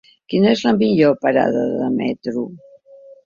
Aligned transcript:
Quina 0.33 0.47
és 0.51 0.63
la 0.67 0.71
millor 0.77 1.13
parada 1.27 1.61
de 1.75 1.91
metro? 1.99 2.47